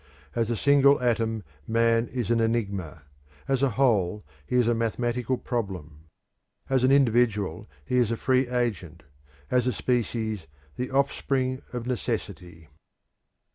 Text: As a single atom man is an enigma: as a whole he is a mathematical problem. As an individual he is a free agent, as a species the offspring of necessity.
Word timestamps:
As 0.33 0.49
a 0.49 0.57
single 0.57 0.99
atom 0.99 1.43
man 1.67 2.07
is 2.07 2.31
an 2.31 2.39
enigma: 2.39 3.03
as 3.47 3.61
a 3.61 3.69
whole 3.77 4.25
he 4.47 4.55
is 4.55 4.67
a 4.67 4.73
mathematical 4.73 5.37
problem. 5.37 6.05
As 6.71 6.83
an 6.83 6.91
individual 6.91 7.69
he 7.85 7.97
is 7.97 8.09
a 8.09 8.17
free 8.17 8.47
agent, 8.47 9.03
as 9.51 9.67
a 9.67 9.71
species 9.73 10.47
the 10.75 10.89
offspring 10.89 11.61
of 11.71 11.85
necessity. 11.85 12.67